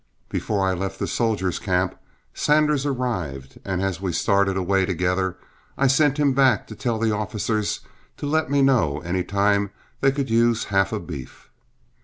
Before 0.29 0.67
I 0.67 0.73
left 0.73 0.97
the 0.97 1.05
soldier 1.05 1.51
camp, 1.51 1.93
Sanders 2.33 2.87
arrived, 2.87 3.59
and 3.63 3.83
as 3.83 4.01
we 4.01 4.11
started 4.11 4.57
away 4.57 4.83
together, 4.83 5.37
I 5.77 5.85
sent 5.85 6.17
him 6.17 6.33
back 6.33 6.65
to 6.69 6.75
tell 6.75 6.97
the 6.97 7.11
officers 7.13 7.81
to 8.17 8.25
let 8.25 8.49
me 8.49 8.63
know 8.63 9.01
any 9.01 9.23
time 9.23 9.69
they 9.99 10.11
could 10.11 10.31
use 10.31 10.63
half 10.73 10.91
a 10.91 10.99
beef. 10.99 11.51